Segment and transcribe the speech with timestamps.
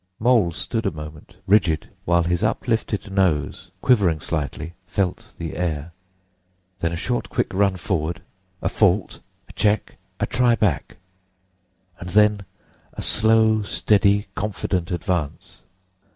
[0.19, 5.91] Mole stood a moment rigid, while his uplifted nose, quivering slightly, felt the air.
[6.79, 10.97] Then a short, quick run forward—a fault—a check—a try back;
[11.99, 12.45] and then
[12.93, 15.61] a slow, steady, confident advance.